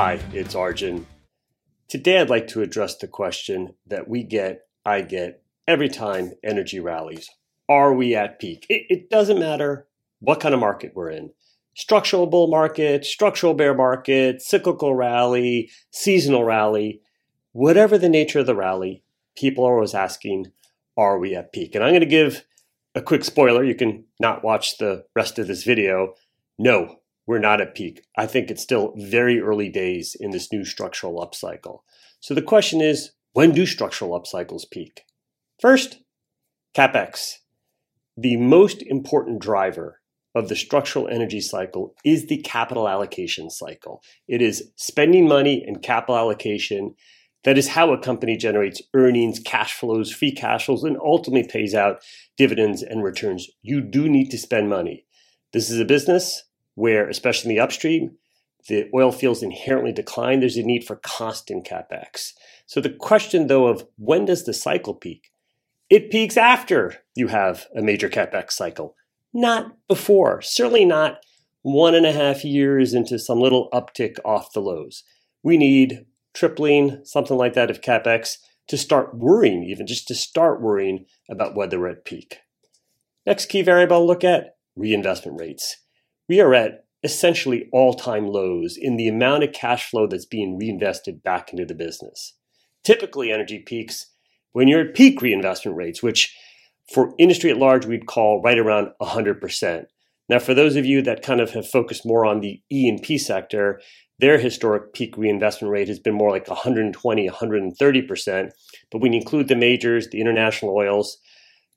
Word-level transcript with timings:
Hi, 0.00 0.20
it's 0.32 0.54
Arjun. 0.54 1.08
Today 1.88 2.20
I'd 2.20 2.30
like 2.30 2.46
to 2.48 2.62
address 2.62 2.96
the 2.96 3.08
question 3.08 3.74
that 3.88 4.06
we 4.06 4.22
get, 4.22 4.60
I 4.86 5.00
get, 5.00 5.42
every 5.66 5.88
time 5.88 6.34
energy 6.44 6.78
rallies. 6.78 7.28
Are 7.68 7.92
we 7.92 8.14
at 8.14 8.38
peak? 8.38 8.64
It, 8.68 8.86
it 8.88 9.10
doesn't 9.10 9.40
matter 9.40 9.88
what 10.20 10.38
kind 10.38 10.54
of 10.54 10.60
market 10.60 10.92
we're 10.94 11.10
in. 11.10 11.30
Structural 11.74 12.28
bull 12.28 12.46
market, 12.46 13.04
structural 13.04 13.54
bear 13.54 13.74
market, 13.74 14.40
cyclical 14.40 14.94
rally, 14.94 15.68
seasonal 15.90 16.44
rally, 16.44 17.00
whatever 17.50 17.98
the 17.98 18.08
nature 18.08 18.38
of 18.38 18.46
the 18.46 18.54
rally, 18.54 19.02
people 19.36 19.64
are 19.64 19.74
always 19.74 19.94
asking, 19.94 20.46
are 20.96 21.18
we 21.18 21.34
at 21.34 21.52
peak? 21.52 21.74
And 21.74 21.82
I'm 21.82 21.90
going 21.90 22.02
to 22.02 22.06
give 22.06 22.44
a 22.94 23.02
quick 23.02 23.24
spoiler. 23.24 23.64
You 23.64 23.74
can 23.74 24.04
not 24.20 24.44
watch 24.44 24.78
the 24.78 25.06
rest 25.16 25.40
of 25.40 25.48
this 25.48 25.64
video. 25.64 26.14
No, 26.56 27.00
we're 27.28 27.38
not 27.38 27.60
at 27.60 27.74
peak. 27.74 28.02
I 28.16 28.26
think 28.26 28.50
it's 28.50 28.62
still 28.62 28.94
very 28.96 29.38
early 29.38 29.68
days 29.68 30.16
in 30.18 30.30
this 30.30 30.50
new 30.50 30.64
structural 30.64 31.24
upcycle. 31.24 31.80
So 32.20 32.32
the 32.32 32.40
question 32.40 32.80
is, 32.80 33.10
when 33.34 33.52
do 33.52 33.66
structural 33.66 34.18
upcycles 34.18 34.68
peak? 34.68 35.02
First, 35.60 35.98
capex. 36.74 37.34
The 38.16 38.38
most 38.38 38.82
important 38.82 39.42
driver 39.42 40.00
of 40.34 40.48
the 40.48 40.56
structural 40.56 41.06
energy 41.06 41.42
cycle 41.42 41.94
is 42.02 42.26
the 42.26 42.38
capital 42.38 42.88
allocation 42.88 43.50
cycle. 43.50 44.02
It 44.26 44.40
is 44.40 44.72
spending 44.76 45.28
money 45.28 45.62
and 45.66 45.82
capital 45.82 46.16
allocation. 46.16 46.94
That 47.44 47.58
is 47.58 47.68
how 47.68 47.92
a 47.92 48.00
company 48.00 48.38
generates 48.38 48.80
earnings, 48.94 49.38
cash 49.38 49.74
flows, 49.74 50.10
free 50.10 50.32
cash 50.32 50.64
flows, 50.64 50.82
and 50.82 50.96
ultimately 50.96 51.46
pays 51.46 51.74
out 51.74 52.02
dividends 52.38 52.82
and 52.82 53.04
returns. 53.04 53.48
You 53.60 53.82
do 53.82 54.08
need 54.08 54.30
to 54.30 54.38
spend 54.38 54.70
money. 54.70 55.04
This 55.52 55.70
is 55.70 55.78
a 55.78 55.84
business 55.84 56.44
where, 56.78 57.08
especially 57.08 57.50
in 57.50 57.56
the 57.56 57.62
upstream, 57.62 58.12
the 58.68 58.88
oil 58.94 59.10
fields 59.10 59.42
inherently 59.42 59.92
decline. 59.92 60.38
There's 60.38 60.56
a 60.56 60.62
need 60.62 60.84
for 60.84 60.96
constant 60.96 61.66
capex. 61.66 62.32
So 62.66 62.80
the 62.80 62.90
question, 62.90 63.48
though, 63.48 63.66
of 63.66 63.84
when 63.96 64.26
does 64.26 64.44
the 64.44 64.54
cycle 64.54 64.94
peak? 64.94 65.32
It 65.90 66.10
peaks 66.10 66.36
after 66.36 66.94
you 67.16 67.28
have 67.28 67.66
a 67.74 67.82
major 67.82 68.08
capex 68.08 68.52
cycle, 68.52 68.94
not 69.34 69.76
before. 69.88 70.40
Certainly 70.40 70.84
not 70.84 71.18
one 71.62 71.96
and 71.96 72.06
a 72.06 72.12
half 72.12 72.44
years 72.44 72.94
into 72.94 73.18
some 73.18 73.40
little 73.40 73.68
uptick 73.72 74.18
off 74.24 74.52
the 74.52 74.60
lows. 74.60 75.02
We 75.42 75.56
need 75.56 76.06
tripling, 76.32 77.00
something 77.04 77.36
like 77.36 77.54
that, 77.54 77.70
of 77.70 77.80
capex 77.80 78.36
to 78.68 78.76
start 78.76 79.16
worrying, 79.16 79.64
even 79.64 79.86
just 79.86 80.06
to 80.08 80.14
start 80.14 80.60
worrying 80.60 81.06
about 81.28 81.56
whether 81.56 81.80
we're 81.80 81.88
at 81.88 82.04
peak. 82.04 82.38
Next 83.26 83.46
key 83.46 83.62
variable 83.62 83.96
I'll 83.96 84.06
look 84.06 84.22
at 84.22 84.56
reinvestment 84.76 85.40
rates 85.40 85.78
we 86.28 86.40
are 86.40 86.54
at 86.54 86.84
essentially 87.02 87.68
all 87.72 87.94
time 87.94 88.26
lows 88.26 88.76
in 88.76 88.96
the 88.96 89.08
amount 89.08 89.44
of 89.44 89.52
cash 89.52 89.90
flow 89.90 90.06
that's 90.06 90.26
being 90.26 90.58
reinvested 90.58 91.22
back 91.22 91.52
into 91.52 91.64
the 91.64 91.74
business. 91.74 92.34
Typically, 92.84 93.32
energy 93.32 93.60
peaks 93.60 94.06
when 94.52 94.68
you're 94.68 94.80
at 94.80 94.94
peak 94.94 95.22
reinvestment 95.22 95.76
rates, 95.76 96.02
which 96.02 96.36
for 96.92 97.14
industry 97.18 97.50
at 97.50 97.58
large 97.58 97.86
we'd 97.86 98.06
call 98.06 98.42
right 98.42 98.58
around 98.58 98.88
100%. 99.00 99.84
Now, 100.28 100.38
for 100.38 100.54
those 100.54 100.76
of 100.76 100.84
you 100.84 101.02
that 101.02 101.22
kind 101.22 101.40
of 101.40 101.50
have 101.50 101.68
focused 101.68 102.04
more 102.04 102.26
on 102.26 102.40
the 102.40 102.60
E&P 102.70 103.18
sector, 103.18 103.80
their 104.18 104.38
historic 104.38 104.92
peak 104.92 105.16
reinvestment 105.16 105.70
rate 105.70 105.88
has 105.88 105.98
been 105.98 106.14
more 106.14 106.30
like 106.30 106.48
120, 106.48 107.28
130%. 107.28 108.50
But 108.90 109.00
when 109.00 109.12
you 109.12 109.20
include 109.20 109.48
the 109.48 109.56
majors, 109.56 110.08
the 110.08 110.20
international 110.20 110.74
oils, 110.74 111.18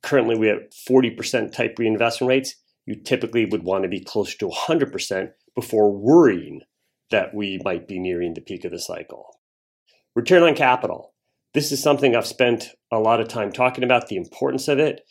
currently 0.02 0.38
we 0.38 0.48
have 0.48 0.60
40% 0.90 1.52
type 1.52 1.76
reinvestment 1.78 2.30
rates 2.30 2.56
you 2.86 2.96
typically 2.96 3.46
would 3.46 3.64
want 3.64 3.84
to 3.84 3.90
be 3.90 4.00
close 4.00 4.36
to 4.36 4.48
100% 4.48 5.32
before 5.56 5.92
worrying 5.92 6.62
that 7.12 7.34
we 7.34 7.60
might 7.64 7.88
be 7.88 8.00
nearing 8.00 8.34
the 8.34 8.42
peak 8.42 8.66
of 8.66 8.72
the 8.72 8.80
cycle. 8.80 9.38
Return 10.16 10.44
on 10.44 10.56
capital. 10.56 11.14
This 11.54 11.72
is 11.72 11.84
something 11.84 12.16
I've 12.16 12.26
spent 12.26 12.70
a 12.92 13.00
lot 13.00 13.20
of 13.20 13.28
time 13.28 13.52
talking 13.52 13.84
about, 13.84 14.08
the 14.08 14.16
importance 14.16 14.68
of 14.68 14.80
it, 14.80 15.02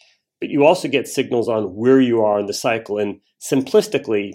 but 0.41 0.49
you 0.49 0.65
also 0.65 0.89
get 0.89 1.07
signals 1.07 1.49
on 1.49 1.75
where 1.75 2.01
you 2.01 2.23
are 2.23 2.41
in 2.41 2.47
the 2.47 2.55
cycle. 2.55 2.99
And 2.99 3.21
simplistically, 3.41 4.33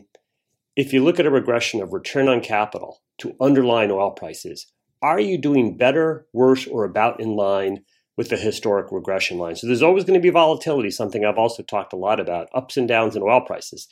if 0.75 0.93
you 0.93 1.03
look 1.03 1.19
at 1.19 1.25
a 1.25 1.31
regression 1.31 1.81
of 1.81 1.93
return 1.93 2.27
on 2.27 2.41
capital 2.41 3.01
to 3.19 3.35
underlying 3.41 3.91
oil 3.91 4.11
prices, 4.11 4.67
are 5.01 5.19
you 5.19 5.37
doing 5.39 5.77
better, 5.77 6.27
worse, 6.33 6.67
or 6.67 6.83
about 6.83 7.19
in 7.19 7.35
line 7.35 7.83
with 8.17 8.29
the 8.29 8.37
historic 8.37 8.91
regression 8.91 9.37
line. 9.37 9.55
So 9.55 9.67
there's 9.67 9.81
always 9.81 10.03
going 10.03 10.19
to 10.19 10.23
be 10.23 10.29
volatility, 10.29 10.89
something 10.89 11.25
I've 11.25 11.37
also 11.37 11.63
talked 11.63 11.93
a 11.93 11.97
lot 11.97 12.19
about, 12.19 12.47
ups 12.53 12.77
and 12.77 12.87
downs 12.87 13.15
in 13.15 13.23
oil 13.23 13.41
prices. 13.41 13.87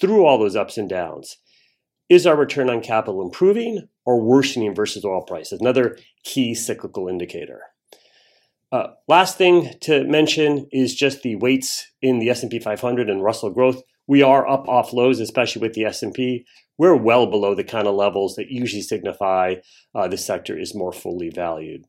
Through 0.00 0.24
all 0.24 0.38
those 0.38 0.56
ups 0.56 0.78
and 0.78 0.88
downs, 0.88 1.38
is 2.08 2.26
our 2.26 2.36
return 2.36 2.70
on 2.70 2.80
capital 2.80 3.22
improving 3.22 3.88
or 4.06 4.20
worsening 4.20 4.74
versus 4.74 5.04
oil 5.04 5.22
prices? 5.22 5.60
Another 5.60 5.98
key 6.24 6.54
cyclical 6.54 7.08
indicator. 7.08 7.60
Uh, 8.70 8.88
last 9.06 9.38
thing 9.38 9.74
to 9.80 10.04
mention 10.04 10.66
is 10.72 10.94
just 10.94 11.22
the 11.22 11.36
weights 11.36 11.86
in 12.02 12.18
the 12.18 12.30
S&P 12.30 12.58
500 12.58 13.08
and 13.08 13.22
Russell 13.22 13.50
growth. 13.50 13.82
We 14.06 14.22
are 14.22 14.48
up 14.48 14.68
off 14.68 14.92
lows, 14.92 15.20
especially 15.20 15.62
with 15.62 15.74
the 15.74 15.84
S&P. 15.84 16.44
We're 16.78 16.96
well 16.96 17.26
below 17.26 17.54
the 17.54 17.64
kind 17.64 17.86
of 17.86 17.94
levels 17.94 18.36
that 18.36 18.50
usually 18.50 18.82
signify 18.82 19.56
uh, 19.94 20.08
the 20.08 20.16
sector 20.16 20.58
is 20.58 20.74
more 20.74 20.92
fully 20.92 21.28
valued. 21.28 21.84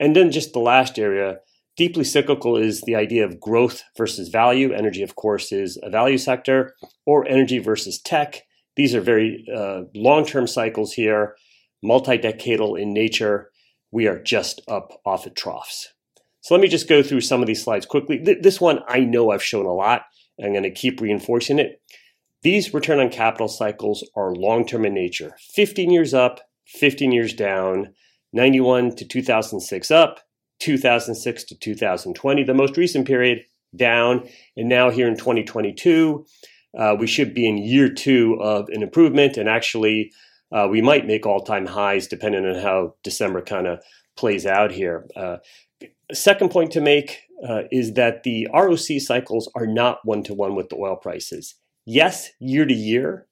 And 0.00 0.16
then 0.16 0.32
just 0.32 0.52
the 0.52 0.58
last 0.58 0.98
area, 0.98 1.40
deeply 1.76 2.04
cyclical 2.04 2.56
is 2.56 2.80
the 2.80 2.96
idea 2.96 3.24
of 3.24 3.38
growth 3.38 3.82
versus 3.96 4.30
value. 4.30 4.72
Energy, 4.72 5.02
of 5.02 5.14
course, 5.14 5.52
is 5.52 5.78
a 5.82 5.90
value 5.90 6.18
sector, 6.18 6.74
or 7.06 7.28
energy 7.28 7.58
versus 7.58 8.00
tech. 8.00 8.42
These 8.76 8.94
are 8.94 9.00
very 9.00 9.46
uh, 9.54 9.82
long 9.94 10.24
term 10.24 10.46
cycles 10.46 10.94
here, 10.94 11.36
multi 11.82 12.16
decadal 12.18 12.80
in 12.80 12.92
nature. 12.94 13.50
We 13.92 14.06
are 14.06 14.20
just 14.20 14.62
up 14.66 15.00
off 15.04 15.26
at 15.26 15.36
troughs. 15.36 15.92
So 16.40 16.54
let 16.54 16.62
me 16.62 16.68
just 16.68 16.88
go 16.88 17.02
through 17.02 17.20
some 17.20 17.42
of 17.42 17.46
these 17.46 17.62
slides 17.62 17.84
quickly. 17.84 18.18
Th- 18.18 18.38
this 18.40 18.60
one 18.60 18.80
I 18.88 19.00
know 19.00 19.30
I've 19.30 19.42
shown 19.42 19.66
a 19.66 19.74
lot. 19.74 20.02
I'm 20.42 20.52
going 20.52 20.62
to 20.62 20.70
keep 20.70 21.00
reinforcing 21.00 21.58
it. 21.58 21.82
These 22.42 22.72
return 22.72 23.00
on 23.00 23.10
capital 23.10 23.48
cycles 23.48 24.08
are 24.16 24.34
long 24.34 24.66
term 24.66 24.86
in 24.86 24.94
nature 24.94 25.36
15 25.52 25.90
years 25.90 26.14
up, 26.14 26.40
15 26.66 27.12
years 27.12 27.34
down. 27.34 27.92
91 28.32 28.96
to 28.96 29.04
2006 29.04 29.90
up, 29.90 30.20
2006 30.60 31.44
to 31.44 31.54
2020, 31.58 32.44
the 32.44 32.54
most 32.54 32.76
recent 32.76 33.06
period 33.06 33.42
down, 33.74 34.28
and 34.56 34.68
now 34.68 34.90
here 34.90 35.08
in 35.08 35.16
2022, 35.16 36.24
uh, 36.78 36.96
we 36.98 37.06
should 37.06 37.34
be 37.34 37.48
in 37.48 37.58
year 37.58 37.88
two 37.88 38.36
of 38.40 38.68
an 38.68 38.82
improvement, 38.82 39.36
and 39.36 39.48
actually, 39.48 40.12
uh, 40.52 40.66
we 40.70 40.80
might 40.80 41.06
make 41.06 41.26
all-time 41.26 41.66
highs 41.66 42.06
depending 42.06 42.44
on 42.44 42.56
how 42.56 42.94
December 43.02 43.40
kind 43.40 43.66
of 43.66 43.82
plays 44.16 44.46
out 44.46 44.70
here. 44.70 45.06
Uh, 45.16 45.36
second 46.12 46.50
point 46.50 46.72
to 46.72 46.80
make 46.80 47.22
uh, 47.48 47.62
is 47.70 47.94
that 47.94 48.22
the 48.22 48.48
ROC 48.52 49.00
cycles 49.00 49.50
are 49.54 49.66
not 49.66 49.98
one-to-one 50.04 50.54
with 50.54 50.68
the 50.68 50.76
oil 50.76 50.96
prices. 50.96 51.54
Yes, 51.86 52.30
year 52.38 52.66
to 52.66 52.74
year, 52.74 53.26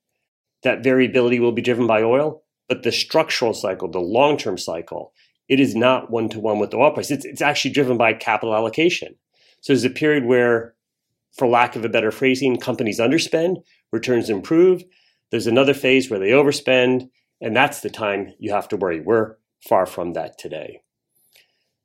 that 0.63 0.83
variability 0.83 1.41
will 1.41 1.53
be 1.53 1.63
driven 1.63 1.87
by 1.87 2.03
oil, 2.03 2.43
but 2.69 2.83
the 2.83 2.93
structural 2.93 3.55
cycle, 3.55 3.91
the 3.91 3.99
long 3.99 4.37
term 4.37 4.59
cycle, 4.59 5.13
it 5.49 5.59
is 5.59 5.75
not 5.75 6.11
one 6.11 6.29
to 6.31 6.41
one 6.41 6.59
with 6.59 6.71
the 6.71 6.77
oil 6.77 6.93
price. 6.93 7.11
It's, 7.11 7.25
it's 7.25 7.43
actually 7.43 7.73
driven 7.73 7.97
by 7.97 8.13
capital 8.13 8.55
allocation. 8.55 9.17
So 9.61 9.73
there's 9.73 9.85
a 9.85 9.91
period 9.91 10.25
where, 10.25 10.75
for 11.37 11.49
lack 11.49 11.75
of 11.75 11.85
a 11.85 11.89
better 11.89 12.11
phrasing, 12.11 12.59
companies 12.59 13.01
underspend, 13.01 13.63
returns 13.91 14.31
improve. 14.31 14.85
There's 15.31 15.47
another 15.47 15.75
phase 15.75 16.11
where 16.11 16.21
they 16.21 16.31
overspend, 16.31 17.09
and 17.41 17.57
that's 17.57 17.81
the 17.81 17.91
time 17.91 18.35
you 18.39 18.53
have 18.53 18.69
to 18.69 18.77
worry. 18.77 19.01
We're 19.01 19.37
far 19.67 19.87
from 19.87 20.13
that 20.13 20.39
today. 20.39 20.83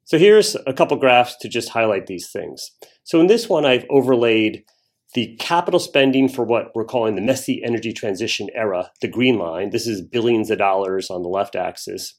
So 0.05 0.17
here's 0.17 0.55
a 0.67 0.73
couple 0.73 0.97
graphs 0.97 1.37
to 1.37 1.47
just 1.47 1.69
highlight 1.69 2.07
these 2.07 2.29
things. 2.29 2.71
So 3.03 3.21
in 3.21 3.27
this 3.27 3.47
one, 3.47 3.65
I've 3.65 3.85
overlaid 3.89 4.65
the 5.13 5.35
capital 5.37 5.79
spending 5.79 6.27
for 6.27 6.43
what 6.43 6.71
we're 6.75 6.85
calling 6.85 7.15
the 7.15 7.21
messy 7.21 7.63
energy 7.63 7.93
transition 7.93 8.49
era, 8.55 8.91
the 9.01 9.07
green 9.07 9.37
line, 9.37 9.69
this 9.69 9.87
is 9.87 10.01
billions 10.01 10.49
of 10.49 10.57
dollars 10.57 11.09
on 11.09 11.21
the 11.21 11.29
left 11.29 11.55
axis, 11.55 12.15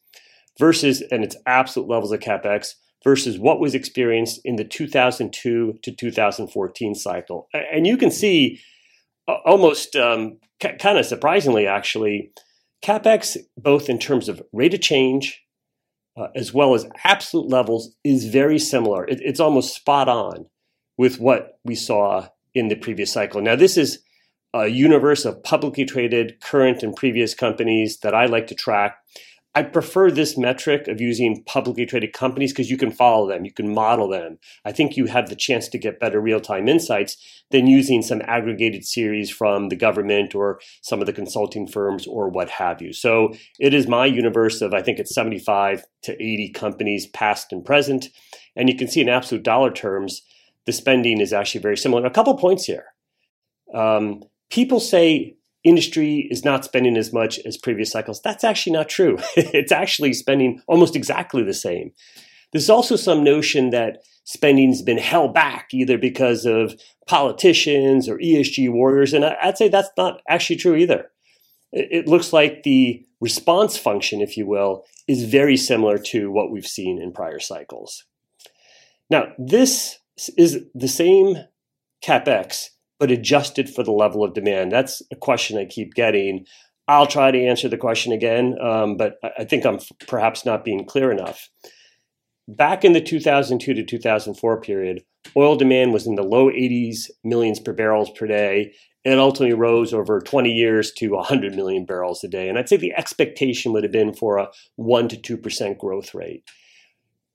versus, 0.59 1.03
and 1.11 1.25
its 1.25 1.37
absolute 1.47 1.89
levels 1.89 2.13
of 2.13 2.21
capex, 2.21 2.75
versus 3.03 3.39
what 3.39 3.61
was 3.61 3.75
experienced 3.75 4.41
in 4.45 4.57
the 4.57 4.65
2002 4.65 5.79
to 5.83 5.93
2014 5.93 6.95
cycle. 6.95 7.49
And 7.53 7.87
you 7.87 7.97
can 7.97 8.11
see 8.11 8.61
almost 9.45 9.95
um, 9.97 10.39
kind 10.61 10.99
of 10.99 11.05
surprisingly, 11.05 11.67
actually, 11.67 12.33
capex, 12.85 13.37
both 13.59 13.89
in 13.89 13.99
terms 13.99 14.29
of 14.29 14.43
rate 14.53 14.75
of 14.75 14.81
change 14.81 15.43
uh, 16.17 16.29
as 16.35 16.55
well 16.55 16.75
as 16.75 16.87
absolute 17.05 17.49
levels, 17.49 17.95
is 18.05 18.27
very 18.27 18.59
similar. 18.59 19.05
It, 19.05 19.21
it's 19.21 19.41
almost 19.41 19.75
spot 19.75 20.09
on 20.09 20.47
with 20.97 21.19
what 21.19 21.59
we 21.65 21.75
saw 21.75 22.29
in 22.55 22.69
the 22.69 22.77
previous 22.77 23.13
cycle. 23.13 23.41
Now, 23.41 23.57
this 23.57 23.77
is 23.77 24.01
a 24.55 24.69
universe 24.69 25.25
of 25.25 25.43
publicly 25.43 25.85
traded 25.85 26.41
current 26.41 26.83
and 26.83 26.95
previous 26.95 27.35
companies 27.35 27.99
that 27.99 28.15
I 28.15 28.27
like 28.27 28.47
to 28.47 28.55
track. 28.55 28.99
I 29.57 29.63
prefer 29.63 30.11
this 30.11 30.37
metric 30.37 30.89
of 30.89 31.01
using 31.01 31.45
publicly 31.45 31.87
traded 31.87 32.13
companies 32.13 32.53
because 32.53 32.71
you 32.71 32.77
can 32.77 32.91
follow 32.91 33.29
them, 33.29 33.45
you 33.45 33.53
can 33.53 33.73
model 33.73 34.09
them. 34.09 34.39
I 34.65 34.73
think 34.73 34.97
you 34.97 35.07
have 35.07 35.29
the 35.29 35.37
chance 35.37 35.69
to 35.69 35.79
get 35.79 36.01
better 36.01 36.21
real 36.21 36.41
time 36.41 36.69
insights 36.69 37.17
than 37.53 37.69
using 37.69 38.03
some 38.03 38.23
aggregated 38.25 38.85
series 38.85 39.31
from 39.31 39.69
the 39.69 39.77
government 39.77 40.35
or 40.35 40.61
some 40.83 41.01
of 41.01 41.07
the 41.07 41.13
consulting 41.13 41.69
firms 41.69 42.05
or 42.07 42.29
what 42.29 42.51
have 42.51 42.83
you. 42.83 42.93
So 42.93 43.35
it 43.61 43.75
is 43.75 43.87
my 43.87 44.07
universe 44.07 44.61
of, 44.61 44.75
I 44.75 44.83
think 44.83 44.99
it's 44.99 45.15
75 45.15 45.85
to 46.03 46.13
80 46.15 46.51
companies, 46.51 47.07
past 47.07 47.53
and 47.53 47.65
present. 47.65 48.09
And 48.57 48.69
you 48.69 48.77
can 48.77 48.89
see 48.89 49.01
in 49.01 49.09
absolute 49.09 49.45
dollar 49.45 49.71
terms, 49.71 50.23
the 50.67 50.73
spending 50.73 51.21
is 51.21 51.33
actually 51.33 51.61
very 51.61 51.77
similar. 51.77 52.05
A 52.07 52.11
couple 52.11 52.37
points 52.37 52.65
here. 52.65 52.87
Um, 53.75 54.23
people 54.51 54.81
say 54.81 55.37
industry 55.65 56.29
is 56.31 56.45
not 56.45 56.65
spending 56.65 56.97
as 56.97 57.13
much 57.13 57.39
as 57.47 57.57
previous 57.57 57.91
cycles. 57.91 58.21
That's 58.23 58.45
actually 58.45 58.75
not 58.75 58.89
true. 58.89 59.19
it's 59.37 59.73
actually 59.73 60.13
spending 60.13 60.61
almost 60.67 60.95
exactly 60.95 61.43
the 61.43 61.55
same. 61.55 61.93
There's 62.53 62.71
also 62.71 62.97
some 62.97 63.25
notion 63.25 63.71
that 63.71 64.03
spending's 64.25 64.83
been 64.83 64.99
held 64.99 65.35
back 65.35 65.69
either 65.73 65.99
because 65.99 66.47
of 66.47 66.75
politicians 67.07 68.09
or 68.09 68.19
ESG 68.19 68.71
warriors, 68.71 69.13
and 69.13 69.25
I'd 69.25 69.59
say 69.59 69.69
that's 69.69 69.91
not 69.97 70.21
actually 70.29 70.57
true 70.57 70.77
either. 70.77 71.11
It 71.73 72.07
looks 72.07 72.33
like 72.33 72.63
the 72.63 73.05
response 73.21 73.77
function, 73.77 74.21
if 74.21 74.37
you 74.37 74.47
will, 74.47 74.85
is 75.09 75.25
very 75.25 75.57
similar 75.57 75.99
to 75.99 76.31
what 76.31 76.53
we've 76.53 76.67
seen 76.67 77.03
in 77.03 77.13
prior 77.13 77.41
cycles. 77.41 78.05
Now, 79.11 79.33
this 79.37 79.99
is 80.37 80.65
the 80.75 80.89
same 80.89 81.37
capex 82.05 82.69
but 82.99 83.11
adjusted 83.11 83.69
for 83.69 83.83
the 83.83 83.93
level 83.93 84.25
of 84.25 84.35
demand? 84.35 84.73
That's 84.73 85.03
a 85.11 85.17
question 85.17 85.59
I 85.59 85.65
keep 85.65 85.95
getting. 85.95 86.47
I'll 86.87 87.07
try 87.07 87.31
to 87.31 87.47
answer 87.47 87.69
the 87.69 87.79
question 87.79 88.13
again, 88.13 88.57
um, 88.61 88.97
but 88.97 89.17
I 89.39 89.45
think 89.45 89.65
I'm 89.65 89.79
perhaps 90.07 90.45
not 90.45 90.65
being 90.65 90.85
clear 90.85 91.11
enough. 91.11 91.49
Back 92.47 92.85
in 92.85 92.93
the 92.93 93.01
2002 93.01 93.73
to 93.73 93.83
2004 93.83 94.61
period, 94.61 95.03
oil 95.37 95.57
demand 95.57 95.93
was 95.93 96.07
in 96.07 96.15
the 96.15 96.23
low 96.23 96.51
80s 96.51 97.11
millions 97.23 97.59
per 97.59 97.73
barrels 97.73 98.11
per 98.11 98.27
day. 98.27 98.75
And 99.05 99.13
it 99.13 99.21
ultimately 99.21 99.55
rose 99.55 99.93
over 99.93 100.21
20 100.21 100.51
years 100.51 100.91
to 100.93 101.11
100 101.11 101.55
million 101.55 101.85
barrels 101.85 102.25
a 102.25 102.29
day. 102.29 102.49
And 102.49 102.59
I'd 102.59 102.69
say 102.69 102.77
the 102.77 102.95
expectation 102.95 103.73
would 103.73 103.83
have 103.83 103.93
been 103.93 104.15
for 104.15 104.39
a 104.39 104.49
1% 104.79 105.23
to 105.23 105.37
2% 105.37 105.79
growth 105.79 106.15
rate. 106.15 106.43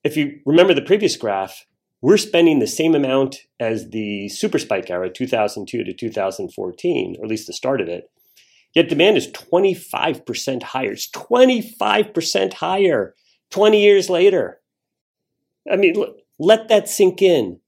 If 0.04 0.18
you 0.18 0.40
remember 0.46 0.74
the 0.74 0.82
previous 0.82 1.16
graph, 1.16 1.66
we're 2.02 2.18
spending 2.18 2.60
the 2.60 2.68
same 2.68 2.96
amount 2.96 3.38
as 3.60 3.90
the 3.90 4.30
super 4.30 4.60
spike 4.60 4.90
era, 4.90 5.10
2002 5.10 5.84
to 5.84 5.94
2014, 5.94 7.16
or 7.18 7.26
at 7.26 7.30
least 7.30 7.48
the 7.48 7.54
start 7.54 7.82
of 7.82 7.88
it. 7.88 8.10
Yet 8.74 8.90
demand 8.90 9.18
is 9.18 9.28
25% 9.32 10.64
higher. 10.64 10.92
It's 10.92 11.10
25% 11.10 12.54
higher 12.54 13.16
20 13.50 13.82
years 13.82 14.10
later. 14.10 14.62
I 15.70 15.76
mean, 15.76 15.96
let 16.38 16.70
that 16.70 16.88
sink 16.88 17.22
in. 17.22 17.60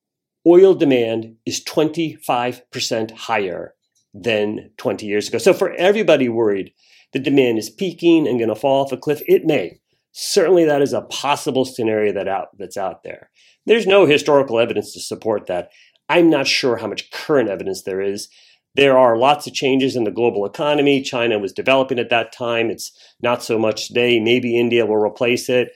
Oil 0.46 0.74
demand 0.74 1.36
is 1.46 1.64
25% 1.64 3.12
higher 3.12 3.74
than 4.14 4.72
20 4.78 5.06
years 5.06 5.28
ago. 5.28 5.38
So, 5.38 5.54
for 5.54 5.72
everybody 5.74 6.30
worried 6.30 6.74
the 7.14 7.20
demand 7.20 7.58
is 7.58 7.70
peaking 7.70 8.28
and 8.28 8.40
going 8.40 8.50
to 8.50 8.56
fall 8.56 8.86
off 8.86 8.92
a 8.92 8.98
cliff, 8.98 9.22
it 9.28 9.46
may. 9.46 9.80
Certainly, 10.12 10.66
that 10.66 10.82
is 10.82 10.94
a 10.94 11.02
possible 11.02 11.66
scenario 11.66 12.12
that 12.14 12.28
out, 12.28 12.50
that's 12.58 12.78
out 12.78 13.04
there. 13.04 13.30
There's 13.66 13.88
no 13.88 14.06
historical 14.06 14.60
evidence 14.60 14.94
to 14.94 15.00
support 15.00 15.48
that. 15.48 15.70
I'm 16.10 16.30
not 16.30 16.48
sure 16.48 16.78
how 16.78 16.88
much 16.88 17.10
current 17.12 17.50
evidence 17.50 17.84
there 17.84 18.02
is. 18.02 18.28
There 18.76 18.98
are 18.98 19.18
lots 19.18 19.48
of 19.48 19.54
changes 19.54 19.96
in 19.96 20.04
the 20.04 20.12
global 20.12 20.46
economy. 20.46 21.02
China 21.02 21.40
was 21.40 21.54
developing 21.54 22.00
at 22.00 22.10
that 22.10 22.34
time. 22.34 22.70
It's 22.70 22.92
not 23.22 23.44
so 23.44 23.58
much 23.58 23.88
today. 23.88 24.20
Maybe 24.20 24.58
India 24.58 24.86
will 24.86 24.98
replace 24.98 25.50
it. 25.50 25.70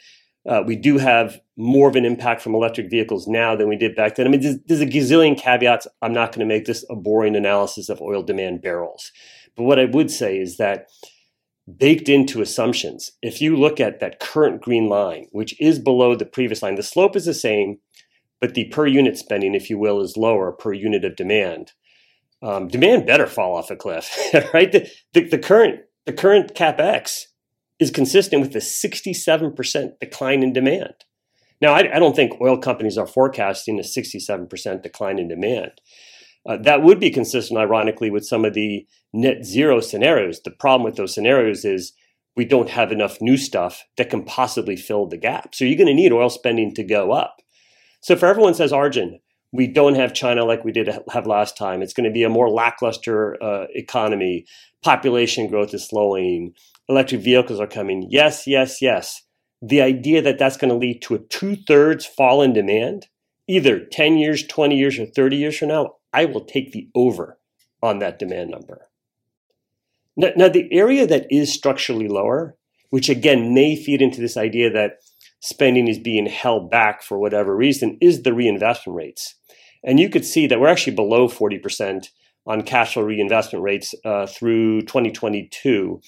Uh, 0.47 0.61
we 0.65 0.75
do 0.75 0.97
have 0.97 1.39
more 1.57 1.89
of 1.89 1.95
an 1.95 2.05
impact 2.05 2.41
from 2.41 2.53
electric 2.53 2.89
vehicles 2.89 3.27
now 3.27 3.55
than 3.55 3.67
we 3.67 3.75
did 3.75 3.95
back 3.95 4.15
then. 4.15 4.27
I 4.27 4.29
mean, 4.29 4.41
there's, 4.41 4.57
there's 4.67 4.81
a 4.81 4.85
gazillion 4.85 5.37
caveats. 5.37 5.87
I'm 6.01 6.13
not 6.13 6.31
going 6.31 6.47
to 6.47 6.53
make 6.53 6.65
this 6.65 6.85
a 6.89 6.95
boring 6.95 7.35
analysis 7.35 7.89
of 7.89 8.01
oil 8.01 8.21
demand 8.21 8.61
barrels. 8.61 9.11
But 9.57 9.63
what 9.63 9.79
I 9.79 9.85
would 9.85 10.11
say 10.11 10.37
is 10.37 10.57
that 10.57 10.87
baked 11.77 12.09
into 12.09 12.41
assumptions. 12.41 13.11
If 13.21 13.41
you 13.41 13.55
look 13.55 13.79
at 13.79 13.99
that 13.99 14.19
current 14.19 14.61
green 14.61 14.87
line, 14.87 15.27
which 15.31 15.59
is 15.59 15.79
below 15.79 16.15
the 16.15 16.25
previous 16.25 16.61
line, 16.61 16.75
the 16.75 16.83
slope 16.83 17.15
is 17.15 17.25
the 17.25 17.33
same, 17.33 17.79
but 18.39 18.53
the 18.53 18.65
per 18.65 18.85
unit 18.85 19.17
spending, 19.17 19.55
if 19.55 19.69
you 19.69 19.79
will, 19.79 20.01
is 20.01 20.17
lower 20.17 20.51
per 20.51 20.73
unit 20.73 21.03
of 21.03 21.15
demand. 21.15 21.71
Um, 22.43 22.67
demand 22.67 23.07
better 23.07 23.25
fall 23.25 23.55
off 23.55 23.71
a 23.71 23.75
cliff, 23.75 24.15
right? 24.53 24.71
The, 24.71 24.89
the, 25.13 25.27
the, 25.29 25.39
current 25.39 25.81
the 26.05 26.13
current 26.13 26.53
capex 26.53 27.23
is 27.79 27.89
consistent 27.91 28.41
with 28.41 28.53
the 28.53 28.59
67% 28.59 29.99
decline 29.99 30.43
in 30.43 30.53
demand. 30.53 30.93
Now, 31.61 31.73
I, 31.73 31.95
I 31.95 31.99
don't 31.99 32.15
think 32.15 32.39
oil 32.41 32.57
companies 32.57 32.97
are 32.97 33.07
forecasting 33.07 33.79
a 33.79 33.83
67% 33.83 34.83
decline 34.83 35.19
in 35.19 35.27
demand. 35.27 35.71
Uh, 36.47 36.57
that 36.57 36.83
would 36.83 36.99
be 36.99 37.09
consistent, 37.09 37.59
ironically, 37.59 38.11
with 38.11 38.25
some 38.25 38.45
of 38.45 38.53
the 38.53 38.85
net 39.13 39.45
zero 39.45 39.79
scenarios. 39.79 40.41
The 40.41 40.51
problem 40.51 40.83
with 40.83 40.95
those 40.95 41.13
scenarios 41.13 41.65
is 41.65 41.93
we 42.35 42.45
don't 42.45 42.69
have 42.69 42.91
enough 42.91 43.21
new 43.21 43.37
stuff 43.37 43.83
that 43.97 44.09
can 44.09 44.23
possibly 44.23 44.75
fill 44.75 45.07
the 45.07 45.17
gap. 45.17 45.55
So 45.55 45.65
you're 45.65 45.77
going 45.77 45.87
to 45.87 45.93
need 45.93 46.11
oil 46.11 46.29
spending 46.29 46.73
to 46.75 46.83
go 46.83 47.11
up. 47.11 47.41
So 48.01 48.15
for 48.15 48.27
everyone 48.27 48.53
says 48.53 48.73
Arjun, 48.73 49.19
we 49.51 49.67
don't 49.67 49.95
have 49.95 50.13
China 50.13 50.43
like 50.43 50.63
we 50.63 50.71
did 50.71 50.89
have 51.11 51.25
last 51.25 51.57
time. 51.57 51.81
It's 51.81 51.93
going 51.93 52.09
to 52.09 52.13
be 52.13 52.23
a 52.23 52.29
more 52.29 52.49
lackluster 52.49 53.41
uh, 53.41 53.65
economy. 53.73 54.45
Population 54.83 55.47
growth 55.47 55.73
is 55.73 55.87
slowing. 55.87 56.53
Electric 56.89 57.21
vehicles 57.21 57.59
are 57.59 57.67
coming. 57.67 58.07
Yes, 58.09 58.45
yes, 58.45 58.81
yes. 58.81 59.23
The 59.61 59.81
idea 59.81 60.21
that 60.21 60.37
that's 60.37 60.57
going 60.57 60.69
to 60.69 60.77
lead 60.77 61.01
to 61.03 61.15
a 61.15 61.19
two 61.19 61.55
thirds 61.55 62.05
fall 62.05 62.41
in 62.41 62.53
demand, 62.53 63.07
either 63.47 63.79
10 63.79 64.17
years, 64.17 64.45
20 64.45 64.77
years, 64.77 64.99
or 64.99 65.05
30 65.05 65.37
years 65.37 65.57
from 65.57 65.69
now, 65.69 65.93
I 66.15 66.23
will 66.25 66.45
take 66.45 66.71
the 66.71 66.87
over 66.95 67.37
on 67.83 67.99
that 67.99 68.19
demand 68.19 68.49
number. 68.49 68.87
Now, 70.15 70.29
now, 70.37 70.47
the 70.47 70.71
area 70.71 71.05
that 71.05 71.27
is 71.29 71.53
structurally 71.53 72.07
lower, 72.07 72.55
which 72.89 73.09
again 73.09 73.53
may 73.53 73.75
feed 73.75 74.01
into 74.01 74.21
this 74.21 74.37
idea 74.37 74.71
that 74.71 74.99
spending 75.41 75.89
is 75.89 75.99
being 75.99 76.25
held 76.25 76.71
back 76.71 77.03
for 77.03 77.19
whatever 77.19 77.53
reason, 77.53 77.97
is 77.99 78.23
the 78.23 78.33
reinvestment 78.33 78.95
rates. 78.95 79.35
And 79.83 79.99
you 79.99 80.09
could 80.09 80.23
see 80.23 80.47
that 80.47 80.59
we're 80.59 80.69
actually 80.69 80.95
below 80.95 81.27
40% 81.27 82.07
on 82.47 82.61
cash 82.61 82.93
flow 82.93 83.03
reinvestment 83.03 83.61
rates 83.61 83.93
uh, 84.05 84.25
through 84.25 84.83
2022. 84.83 85.99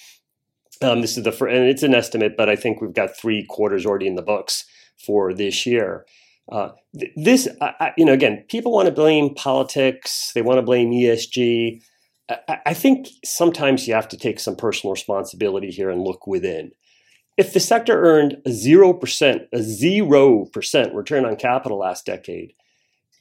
Um, 0.82 1.02
this 1.02 1.18
is 1.18 1.24
the 1.24 1.34
first, 1.34 1.54
and 1.54 1.68
it's 1.68 1.84
an 1.84 1.94
estimate, 1.94 2.38
but 2.38 2.50
I 2.50 2.56
think 2.56 2.80
we've 2.80 2.94
got 2.94 3.18
three 3.18 3.46
quarters 3.48 3.86
already 3.86 4.08
in 4.08 4.16
the 4.16 4.22
books 4.22 4.64
for 5.06 5.34
this 5.34 5.66
year. 5.66 6.06
Uh, 6.50 6.70
this, 7.16 7.48
I, 7.62 7.92
you 7.98 8.06
know, 8.06 8.14
again, 8.14 8.46
people 8.48 8.72
want 8.72 8.88
to 8.88 8.94
blame 8.94 9.36
politics. 9.36 10.32
They 10.34 10.42
want 10.42 10.58
to 10.58 10.64
blame 10.64 10.92
ESG. 10.92 11.82
I, 12.30 12.58
I 12.68 12.74
think 12.74 13.08
sometimes 13.26 13.88
you 13.88 13.94
have 13.94 14.08
to 14.10 14.18
take 14.18 14.40
some 14.40 14.56
personal 14.56 14.94
responsibility 14.94 15.72
here 15.72 15.90
and 15.90 16.02
look 16.02 16.26
within. 16.26 16.72
If 17.38 17.54
the 17.54 17.60
sector 17.60 18.02
earned 18.02 18.38
a 18.46 18.50
0%, 18.50 19.48
a 19.54 19.58
0% 19.58 20.96
return 20.96 21.26
on 21.26 21.36
capital 21.36 21.80
last 21.80 22.06
decade, 22.06 22.54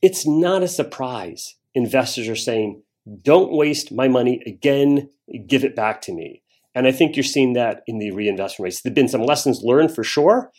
it's 0.01 0.27
not 0.27 0.63
a 0.63 0.69
surprise 0.69 1.57
investors 1.77 2.27
are 2.27 2.35
saying, 2.35 2.83
don't 3.23 3.53
waste 3.53 3.93
my 3.93 4.09
money 4.09 4.43
again, 4.47 5.11
give 5.47 5.63
it 5.63 5.77
back 5.77 6.01
to 6.01 6.13
me. 6.13 6.43
And 6.75 6.87
I 6.87 6.93
think 6.93 7.15
you're 7.15 7.23
seeing 7.23 7.53
that 7.53 7.83
in 7.87 7.99
the 7.99 8.11
reinvestment 8.11 8.65
rates. 8.65 8.81
There 8.81 8.91
have 8.91 8.95
been 8.95 9.09
some 9.09 9.23
lessons 9.23 9.61
learned 9.63 9.95
for 9.95 10.03
sure, 10.03 10.51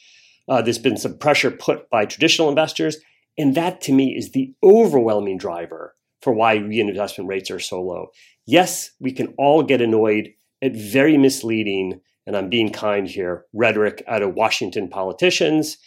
uh, 0.48 0.62
there's 0.62 0.80
been 0.80 0.98
some 0.98 1.18
pressure 1.18 1.52
put 1.52 1.90
by 1.90 2.06
traditional 2.06 2.50
investors. 2.50 2.98
And 3.38 3.56
that 3.56 3.82
to 3.82 3.94
me 3.94 4.16
is 4.16 4.32
the 4.32 4.54
overwhelming 4.64 5.38
driver 5.38 5.96
for 6.22 6.34
why 6.34 6.56
reinvestment 6.56 7.30
rates 7.30 7.52
are 7.52 7.60
so 7.60 7.82
low. 7.82 8.08
Yes, 8.46 8.92
we 9.00 9.12
can 9.12 9.34
all 9.38 9.62
get 9.62 9.82
annoyed 9.82 10.30
at 10.62 10.76
very 10.76 11.18
misleading, 11.18 12.02
and 12.26 12.36
I'm 12.36 12.50
being 12.50 12.72
kind 12.72 13.08
here, 13.08 13.46
rhetoric 13.54 14.04
out 14.08 14.24
of 14.24 14.34
Washington 14.34 14.90
politicians. 14.90 15.78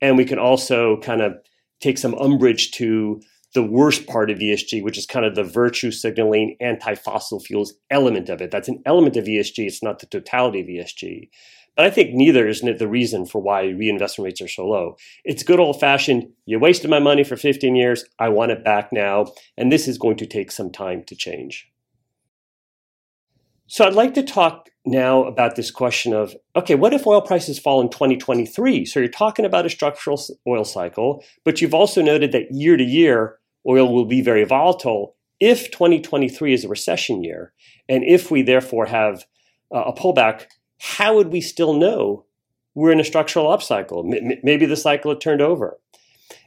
And 0.00 0.16
we 0.16 0.24
can 0.24 0.38
also 0.38 0.98
kind 1.00 1.20
of 1.20 1.34
take 1.80 1.98
some 1.98 2.14
umbrage 2.14 2.70
to 2.72 3.20
the 3.54 3.62
worst 3.62 4.06
part 4.06 4.30
of 4.30 4.38
ESG, 4.38 4.82
which 4.82 4.98
is 4.98 5.06
kind 5.06 5.24
of 5.24 5.34
the 5.34 5.44
virtue 5.44 5.90
signaling 5.90 6.56
anti 6.60 6.94
fossil 6.94 7.40
fuels 7.40 7.74
element 7.90 8.28
of 8.28 8.40
it. 8.40 8.50
That's 8.50 8.68
an 8.68 8.82
element 8.84 9.16
of 9.16 9.24
ESG, 9.24 9.66
it's 9.66 9.82
not 9.82 10.00
the 10.00 10.06
totality 10.06 10.60
of 10.60 10.66
ESG. 10.66 11.28
But 11.76 11.86
I 11.86 11.90
think 11.90 12.14
neither 12.14 12.46
is 12.46 12.62
it 12.62 12.78
the 12.78 12.86
reason 12.86 13.26
for 13.26 13.42
why 13.42 13.64
reinvestment 13.64 14.26
rates 14.26 14.40
are 14.40 14.48
so 14.48 14.66
low. 14.66 14.96
It's 15.24 15.42
good 15.42 15.58
old 15.58 15.80
fashioned, 15.80 16.28
you 16.46 16.58
wasted 16.58 16.90
my 16.90 17.00
money 17.00 17.24
for 17.24 17.36
15 17.36 17.74
years, 17.74 18.04
I 18.18 18.28
want 18.28 18.52
it 18.52 18.64
back 18.64 18.92
now, 18.92 19.26
and 19.56 19.72
this 19.72 19.88
is 19.88 19.98
going 19.98 20.16
to 20.18 20.26
take 20.26 20.52
some 20.52 20.70
time 20.70 21.02
to 21.04 21.16
change. 21.16 21.68
So 23.66 23.86
I'd 23.86 23.94
like 23.94 24.14
to 24.14 24.22
talk 24.22 24.68
now 24.84 25.24
about 25.24 25.56
this 25.56 25.70
question 25.70 26.12
of 26.12 26.36
okay, 26.54 26.74
what 26.74 26.92
if 26.92 27.06
oil 27.06 27.22
prices 27.22 27.58
fall 27.58 27.80
in 27.80 27.88
2023? 27.88 28.84
So 28.84 29.00
you're 29.00 29.08
talking 29.08 29.44
about 29.44 29.66
a 29.66 29.70
structural 29.70 30.20
oil 30.46 30.64
cycle, 30.64 31.24
but 31.44 31.60
you've 31.60 31.74
also 31.74 32.02
noted 32.02 32.32
that 32.32 32.52
year 32.52 32.76
to 32.76 32.84
year, 32.84 33.38
oil 33.66 33.92
will 33.92 34.04
be 34.04 34.20
very 34.20 34.44
volatile 34.44 35.16
if 35.40 35.70
2023 35.70 36.54
is 36.54 36.64
a 36.64 36.68
recession 36.68 37.24
year. 37.24 37.52
And 37.88 38.04
if 38.04 38.30
we 38.30 38.42
therefore 38.42 38.86
have 38.86 39.24
a 39.72 39.92
pullback 39.92 40.46
how 40.80 41.14
would 41.14 41.28
we 41.28 41.40
still 41.40 41.72
know 41.72 42.26
we're 42.74 42.92
in 42.92 43.00
a 43.00 43.04
structural 43.04 43.46
upcycle. 43.46 44.04
Maybe 44.42 44.66
the 44.66 44.76
cycle 44.76 45.12
had 45.12 45.20
turned 45.20 45.40
over. 45.40 45.78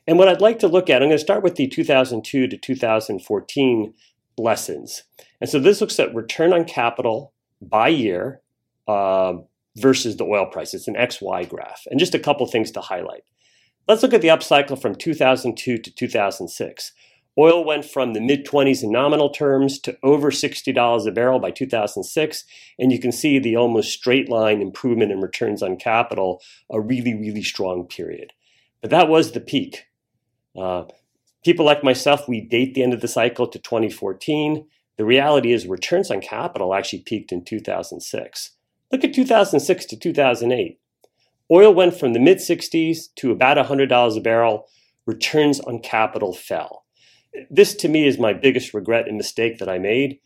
And 0.05 0.17
what 0.17 0.27
I'd 0.27 0.41
like 0.41 0.59
to 0.59 0.67
look 0.67 0.89
at, 0.89 1.01
I'm 1.01 1.09
going 1.09 1.17
to 1.17 1.24
start 1.24 1.43
with 1.43 1.55
the 1.55 1.67
2002 1.67 2.47
to 2.47 2.57
2014 2.57 3.93
lessons. 4.38 5.03
And 5.41 5.50
so 5.50 5.59
this 5.59 5.81
looks 5.81 6.00
at 6.00 6.13
return 6.13 6.53
on 6.53 6.65
capital 6.65 7.33
by 7.62 7.88
year 7.88 8.41
uh, 8.88 9.33
versus 9.75 10.17
the 10.17 10.25
oil 10.25 10.45
price. 10.45 10.74
It's 10.74 10.88
an 10.88 10.95
XY 10.95 11.50
graph. 11.50 11.88
And 11.89 12.00
just 12.00 12.15
a 12.15 12.19
couple 12.19 12.45
things 12.45 12.71
to 12.71 12.81
highlight. 12.81 13.24
Let's 13.88 14.03
look 14.03 14.13
at 14.13 14.21
the 14.21 14.27
upcycle 14.27 14.79
from 14.79 14.95
2002 14.95 15.77
to 15.77 15.91
2006. 15.91 16.91
Oil 17.39 17.63
went 17.63 17.86
from 17.86 18.13
the 18.13 18.20
mid 18.20 18.46
20s 18.46 18.84
in 18.84 18.91
nominal 18.91 19.29
terms 19.29 19.79
to 19.82 19.98
over 20.01 20.32
$60 20.32 21.08
a 21.08 21.12
barrel 21.12 21.39
by 21.39 21.51
2006. 21.51 22.44
And 22.79 22.91
you 22.91 23.00
can 23.00 23.12
see 23.12 23.38
the 23.38 23.56
almost 23.56 23.94
straight 23.94 24.27
line 24.27 24.62
improvement 24.62 25.12
in 25.12 25.22
returns 25.22 25.62
on 25.62 25.77
capital, 25.77 26.41
a 26.72 26.82
really, 26.82 27.13
really 27.13 27.44
strong 27.44 27.86
period. 27.86 28.34
But 28.82 28.89
that 28.89 29.08
was 29.08 29.32
the 29.32 29.39
peak. 29.39 29.86
Uh, 30.58 30.86
people 31.46 31.65
like 31.65 31.84
myself, 31.84 32.27
we 32.27 32.41
date 32.41 32.74
the 32.74 32.82
end 32.82 32.94
of 32.94 33.01
the 33.01 33.08
cycle 33.08 33.48
to 33.48 33.60
2014. 33.60 34.65
The 34.98 35.06
reality 35.06 35.53
is 35.53 35.67
returns 35.67 36.10
on 36.10 36.22
capital 36.22 36.74
actually 36.74 37.03
peaked 37.03 37.32
in 37.32 37.46
2006. 37.46 38.51
Look 38.91 39.03
at 39.03 39.13
2006 39.13 39.86
to 39.86 39.96
2008. 39.96 40.79
Oil 41.51 41.74
went 41.74 41.96
from 41.96 42.13
the 42.13 42.20
mid 42.20 42.39
60s 42.39 43.13
to 43.15 43.32
about 43.32 43.58
$100 43.58 44.17
a 44.17 44.22
barrel. 44.22 44.67
Returns 45.06 45.60
on 45.60 45.79
capital 45.79 46.34
fell. 46.34 46.87
This 47.50 47.75
to 47.75 47.88
me 47.88 48.07
is 48.07 48.17
my 48.17 48.34
biggest 48.34 48.74
regret 48.74 49.07
and 49.07 49.17
mistake 49.17 49.60
that 49.60 49.69
I 49.69 49.77
made. 49.77 50.19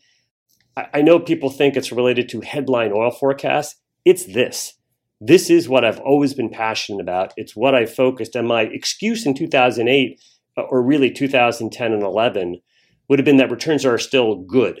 I 0.76 1.02
know 1.02 1.18
people 1.18 1.50
think 1.50 1.76
it's 1.76 1.92
related 1.92 2.28
to 2.30 2.40
headline 2.40 2.92
oil 2.92 3.10
forecasts. 3.10 3.76
It's 4.04 4.24
this. 4.24 4.74
This 5.20 5.50
is 5.50 5.68
what 5.68 5.84
I've 5.84 6.00
always 6.00 6.34
been 6.34 6.48
passionate 6.48 7.00
about. 7.00 7.32
It's 7.36 7.54
what 7.54 7.74
I 7.74 7.86
focused. 7.86 8.34
And 8.34 8.48
my 8.48 8.62
excuse 8.62 9.26
in 9.26 9.34
2008, 9.34 10.20
or 10.56 10.82
really 10.82 11.10
2010 11.10 11.92
and 11.92 12.02
11, 12.02 12.60
would 13.08 13.18
have 13.18 13.26
been 13.26 13.36
that 13.36 13.50
returns 13.50 13.84
are 13.84 13.98
still 13.98 14.36
good. 14.36 14.80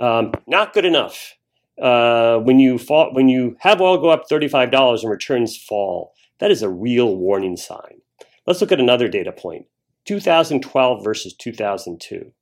Um, 0.00 0.32
not 0.46 0.72
good 0.72 0.84
enough. 0.84 1.36
Uh, 1.80 2.38
when 2.38 2.58
you 2.58 2.78
fall, 2.78 3.14
when 3.14 3.28
you 3.28 3.56
have 3.60 3.80
oil 3.80 3.98
go 3.98 4.10
up 4.10 4.28
$35 4.30 5.02
and 5.02 5.10
returns 5.10 5.56
fall, 5.56 6.12
that 6.38 6.50
is 6.50 6.62
a 6.62 6.68
real 6.68 7.16
warning 7.16 7.56
sign. 7.56 8.00
Let's 8.46 8.60
look 8.60 8.72
at 8.72 8.80
another 8.80 9.08
data 9.08 9.32
point. 9.32 9.66
2012 10.04 11.04
versus 11.04 11.34
2002. 11.34 12.32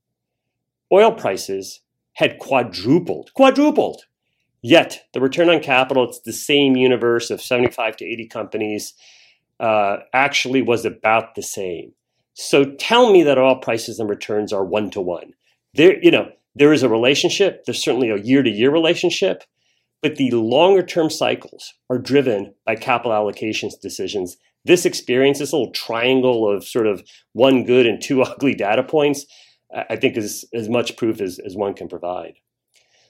Oil 0.93 1.13
prices 1.13 1.81
had 2.15 2.39
quadrupled, 2.39 3.31
quadrupled. 3.35 4.03
Yet 4.63 5.05
the 5.15 5.21
return 5.21 5.49
on 5.49 5.61
capital, 5.61 6.09
it's 6.09 6.21
the 6.21 6.33
same 6.33 6.77
universe 6.77 7.31
of 7.31 7.41
75 7.41 7.97
to 7.99 8.05
80 8.05 8.27
companies, 8.27 8.95
uh, 9.59 9.99
actually 10.13 10.63
was 10.63 10.85
about 10.85 11.35
the 11.35 11.43
same. 11.43 11.93
So 12.35 12.65
tell 12.65 13.13
me 13.13 13.23
that 13.23 13.39
oil 13.39 13.57
prices 13.57 13.99
and 13.99 14.09
returns 14.09 14.53
are 14.53 14.65
one 14.65 14.91
to 14.91 15.01
one. 15.01 15.35
There, 15.75 16.03
you 16.03 16.11
know, 16.11 16.31
there 16.55 16.73
is 16.73 16.83
a 16.83 16.89
relationship. 16.89 17.65
There's 17.65 17.83
certainly 17.83 18.11
a 18.11 18.19
year 18.19 18.43
to 18.43 18.51
year 18.51 18.71
relationship, 18.71 19.45
but 20.03 20.17
the 20.17 20.31
longer 20.31 20.83
term 20.83 21.11
cycles 21.11 21.75
are 21.89 21.99
driven 21.99 22.55
by 22.65 22.77
capital 22.77 23.13
allocations 23.13 23.81
decisions 23.81 24.37
this 24.65 24.85
experience, 24.85 25.39
this 25.39 25.53
little 25.53 25.73
triangle 25.73 26.51
of 26.51 26.65
sort 26.65 26.87
of 26.87 27.03
one 27.33 27.65
good 27.65 27.87
and 27.87 28.03
two 28.03 28.23
ugly 28.23 28.55
data 28.55 28.83
points, 28.83 29.27
I 29.73 29.97
think 29.97 30.17
is 30.17 30.45
as 30.53 30.69
much 30.69 30.97
proof 30.97 31.21
as, 31.21 31.39
as 31.39 31.57
one 31.57 31.75
can 31.75 31.89
provide. 31.89 32.35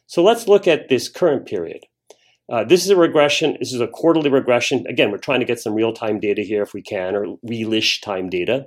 So 0.07 0.23
let's 0.23 0.49
look 0.49 0.67
at 0.67 0.89
this 0.89 1.09
current 1.09 1.47
period. 1.47 1.85
Uh, 2.51 2.65
this 2.65 2.85
is 2.85 2.91
a 2.91 2.97
regression. 2.97 3.57
This 3.61 3.73
is 3.73 3.81
a 3.81 3.87
quarterly 3.87 4.29
regression. 4.29 4.85
Again, 4.89 5.13
we're 5.13 5.19
trying 5.19 5.39
to 5.41 5.47
get 5.47 5.61
some 5.61 5.73
real 5.73 5.93
time 5.93 6.19
data 6.19 6.43
here 6.43 6.63
if 6.63 6.75
we 6.75 6.83
can, 6.83 7.15
or 7.15 7.37
realish 7.47 8.03
time 8.03 8.29
data. 8.29 8.67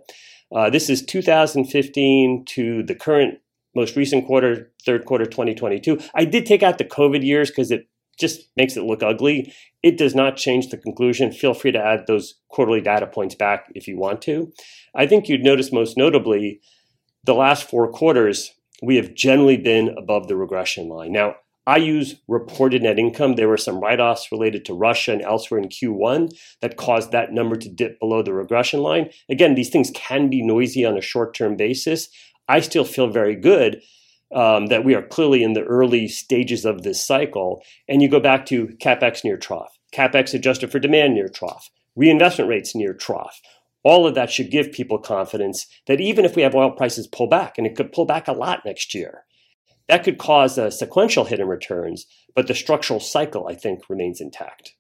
Uh, 0.56 0.70
this 0.70 0.90
is 0.90 1.04
2015 1.04 2.46
to 2.46 2.84
the 2.84 2.96
current 2.96 3.40
most 3.76 3.96
recent 3.96 4.26
quarter, 4.26 4.72
third 4.86 5.06
quarter 5.06 5.26
2022. 5.26 6.00
I 6.16 6.26
did 6.26 6.46
take 6.46 6.64
out 6.64 6.78
the 6.78 6.86
COVID 6.86 7.26
years 7.26 7.50
because 7.50 7.72
it 7.72 7.88
just 8.20 8.50
makes 8.56 8.78
it 8.78 8.84
look 8.84 9.04
ugly. 9.04 9.54
It 9.82 9.98
does 9.98 10.16
not 10.16 10.38
change 10.38 10.70
the 10.70 10.78
conclusion. 10.78 11.32
Feel 11.32 11.54
free 11.54 11.72
to 11.72 11.84
add 11.84 12.06
those 12.08 12.36
quarterly 12.50 12.82
data 12.82 13.08
points 13.08 13.36
back 13.36 13.66
if 13.76 13.88
you 13.88 13.98
want 13.98 14.22
to. 14.24 14.52
I 14.96 15.08
think 15.08 15.28
you'd 15.28 15.44
notice 15.44 15.72
most 15.72 15.98
notably 15.98 16.62
the 17.24 17.34
last 17.34 17.70
four 17.70 17.92
quarters, 17.92 18.52
we 18.82 18.98
have 18.98 19.14
generally 19.14 19.58
been 19.58 19.96
above 19.98 20.28
the 20.28 20.36
regression 20.36 20.90
line. 20.90 21.14
Now, 21.14 21.36
I 21.66 21.78
use 21.78 22.16
reported 22.28 22.84
net 22.84 23.00
income. 23.00 23.36
There 23.36 23.48
were 23.48 23.58
some 23.58 23.80
write 23.80 24.02
offs 24.02 24.32
related 24.32 24.66
to 24.66 24.74
Russia 24.74 25.14
and 25.14 25.22
elsewhere 25.22 25.62
in 25.62 25.70
Q1 25.70 26.32
that 26.62 26.76
caused 26.76 27.12
that 27.12 27.32
number 27.32 27.56
to 27.56 27.70
dip 27.70 28.00
below 28.02 28.22
the 28.22 28.34
regression 28.34 28.82
line. 28.82 29.10
Again, 29.30 29.56
these 29.56 29.70
things 29.70 29.90
can 29.96 30.30
be 30.30 30.42
noisy 30.42 30.84
on 30.84 30.98
a 30.98 31.02
short 31.02 31.34
term 31.34 31.56
basis. 31.56 32.10
I 32.50 32.60
still 32.60 32.84
feel 32.84 33.08
very 33.08 33.36
good 33.36 33.82
um, 34.34 34.68
that 34.68 34.84
we 34.84 34.96
are 34.96 35.02
clearly 35.02 35.44
in 35.44 35.54
the 35.54 35.64
early 35.64 36.08
stages 36.08 36.66
of 36.66 36.84
this 36.84 37.06
cycle. 37.06 37.64
And 37.88 38.02
you 38.02 38.10
go 38.10 38.20
back 38.20 38.46
to 38.48 38.68
capex 38.82 39.24
near 39.24 39.38
trough, 39.38 39.78
capex 39.94 40.34
adjusted 40.34 40.72
for 40.72 40.80
demand 40.80 41.14
near 41.14 41.30
trough, 41.30 41.70
reinvestment 41.96 42.50
rates 42.50 42.76
near 42.76 42.94
trough. 42.94 43.40
All 43.84 44.08
of 44.08 44.16
that 44.16 44.32
should 44.32 44.50
give 44.50 44.72
people 44.72 44.98
confidence 44.98 45.68
that 45.88 46.00
even 46.00 46.24
if 46.24 46.36
we 46.36 46.42
have 46.42 46.56
oil 46.56 46.72
prices 46.72 47.08
pull 47.08 47.28
back, 47.28 47.58
and 47.58 47.68
it 47.68 47.76
could 47.76 47.92
pull 47.92 48.06
back 48.06 48.28
a 48.28 48.34
lot 48.34 48.62
next 48.66 48.94
year, 48.94 49.26
that 49.90 50.04
could 50.04 50.18
cause 50.18 50.58
a 50.58 50.72
sequential 50.72 51.26
hit 51.26 51.42
in 51.42 51.48
returns, 51.48 52.06
but 52.36 52.48
the 52.48 52.56
structural 52.56 53.02
cycle, 53.02 53.48
I 53.48 53.56
think, 53.56 53.90
remains 53.90 54.22
intact. 54.22 54.74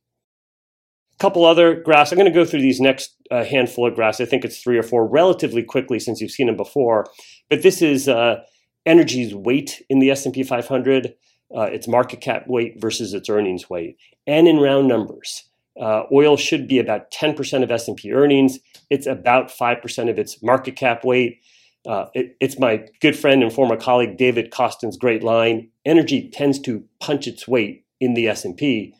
A 1.15 1.19
couple 1.19 1.45
other 1.45 1.75
graphs. 1.75 2.11
I'm 2.11 2.17
going 2.17 2.31
to 2.31 2.39
go 2.39 2.45
through 2.45 2.61
these 2.61 2.79
next 2.79 3.15
uh, 3.29 3.43
handful 3.43 3.87
of 3.87 3.95
graphs. 3.95 4.21
I 4.21 4.25
think 4.25 4.45
it's 4.45 4.61
three 4.61 4.77
or 4.77 4.83
four 4.83 5.05
relatively 5.05 5.63
quickly 5.63 5.99
since 5.99 6.21
you've 6.21 6.31
seen 6.31 6.47
them 6.47 6.57
before. 6.57 7.05
But 7.49 7.61
this 7.61 7.81
is 7.81 8.07
uh, 8.07 8.37
energy's 8.85 9.33
weight 9.33 9.83
in 9.89 9.99
the 9.99 10.11
S&P 10.11 10.43
500, 10.43 11.15
uh, 11.55 11.61
its 11.61 11.87
market 11.87 12.21
cap 12.21 12.45
weight 12.47 12.79
versus 12.79 13.13
its 13.13 13.29
earnings 13.29 13.69
weight, 13.69 13.97
and 14.27 14.47
in 14.47 14.57
round 14.57 14.87
numbers. 14.87 15.43
Uh, 15.79 16.03
oil 16.11 16.37
should 16.37 16.67
be 16.67 16.79
about 16.79 17.11
10% 17.11 17.63
of 17.63 17.71
S&P 17.71 18.11
earnings. 18.11 18.59
It's 18.89 19.07
about 19.07 19.49
5% 19.49 20.09
of 20.09 20.19
its 20.19 20.41
market 20.43 20.75
cap 20.75 21.03
weight. 21.03 21.41
Uh, 21.85 22.05
it, 22.13 22.37
it's 22.39 22.59
my 22.59 22.85
good 23.01 23.17
friend 23.17 23.43
and 23.43 23.51
former 23.51 23.75
colleague 23.75 24.17
David 24.17 24.51
Kostin's 24.51 24.97
great 24.97 25.23
line. 25.23 25.69
Energy 25.85 26.29
tends 26.29 26.59
to 26.59 26.83
punch 26.99 27.27
its 27.27 27.47
weight 27.47 27.85
in 27.99 28.13
the 28.13 28.27
S&P. 28.27 28.93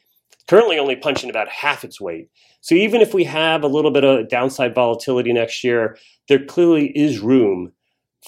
Currently, 0.48 0.78
only 0.78 0.96
punching 0.96 1.30
about 1.30 1.48
half 1.48 1.84
its 1.84 2.02
weight. 2.02 2.30
So 2.60 2.76
even 2.76 3.02
if 3.02 3.14
we 3.14 3.24
have 3.26 3.64
a 3.64 3.68
little 3.68 3.92
bit 3.92 4.04
of 4.04 4.28
downside 4.30 4.76
volatility 4.76 5.32
next 5.32 5.64
year, 5.64 5.98
there 6.28 6.44
clearly 6.44 6.88
is 6.98 7.20
room 7.20 7.72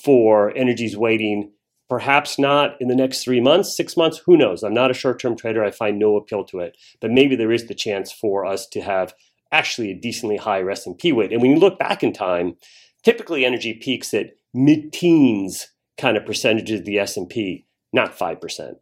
for 0.03 0.55
energy's 0.55 0.97
weighting. 0.97 1.51
Perhaps 1.87 2.39
not 2.39 2.75
in 2.79 2.87
the 2.87 2.95
next 2.95 3.23
three 3.23 3.39
months, 3.39 3.77
six 3.77 3.95
months, 3.95 4.21
who 4.25 4.35
knows? 4.35 4.63
I'm 4.63 4.73
not 4.73 4.89
a 4.89 4.95
short 4.95 5.19
term 5.19 5.37
trader. 5.37 5.63
I 5.63 5.71
find 5.71 5.99
no 5.99 6.15
appeal 6.15 6.43
to 6.45 6.59
it. 6.59 6.77
But 6.99 7.11
maybe 7.11 7.35
there 7.35 7.51
is 7.51 7.67
the 7.67 7.75
chance 7.75 8.11
for 8.11 8.45
us 8.45 8.67
to 8.67 8.81
have 8.81 9.13
actually 9.51 9.91
a 9.91 9.99
decently 9.99 10.37
high 10.37 10.63
S&P 10.67 11.11
weight. 11.11 11.31
And 11.31 11.41
when 11.41 11.51
you 11.51 11.57
look 11.57 11.77
back 11.77 12.03
in 12.03 12.11
time, 12.11 12.55
typically 13.03 13.45
energy 13.45 13.73
peaks 13.73 14.13
at 14.13 14.31
mid-teens 14.53 15.67
kind 15.97 16.17
of 16.17 16.25
percentages 16.25 16.79
of 16.81 16.85
the 16.85 16.99
S&P, 16.99 17.65
not 17.93 18.17
5%. 18.17 18.75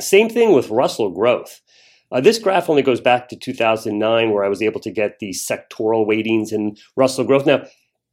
Same 0.00 0.28
thing 0.28 0.52
with 0.52 0.70
Russell 0.70 1.10
growth. 1.10 1.60
Uh, 2.10 2.20
this 2.20 2.38
graph 2.38 2.68
only 2.68 2.82
goes 2.82 3.00
back 3.00 3.28
to 3.28 3.36
2009, 3.36 4.30
where 4.30 4.44
I 4.44 4.48
was 4.48 4.60
able 4.60 4.80
to 4.80 4.90
get 4.90 5.18
the 5.18 5.30
sectoral 5.30 6.06
weightings 6.06 6.52
in 6.52 6.76
Russell 6.96 7.24
growth. 7.24 7.46
Now, 7.46 7.64